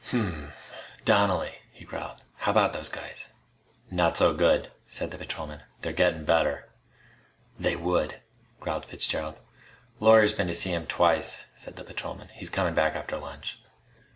[0.09, 0.53] "Hm m m.
[1.05, 2.23] Donnelly," he growled.
[2.37, 3.29] "How about those guys?"
[3.91, 5.61] "Not so good," said the patrolman.
[5.81, 6.71] "They're gettin' better."
[7.59, 8.19] "They would,"
[8.59, 9.35] growled Fitzgerald.
[9.35, 12.29] "A lawyer's been to see 'em twice," said the patrolman.
[12.33, 13.59] "He's comin' back after lunch."